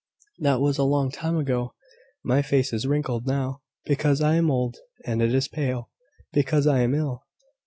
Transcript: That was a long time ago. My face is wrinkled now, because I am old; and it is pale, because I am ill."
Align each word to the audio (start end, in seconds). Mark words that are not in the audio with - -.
That 0.39 0.61
was 0.61 0.79
a 0.79 0.83
long 0.83 1.11
time 1.11 1.37
ago. 1.37 1.75
My 2.23 2.41
face 2.41 2.73
is 2.73 2.87
wrinkled 2.87 3.27
now, 3.27 3.61
because 3.85 4.19
I 4.19 4.33
am 4.33 4.49
old; 4.49 4.77
and 5.05 5.21
it 5.21 5.31
is 5.31 5.47
pale, 5.47 5.91
because 6.33 6.65
I 6.65 6.79
am 6.79 6.95
ill." 6.95 7.21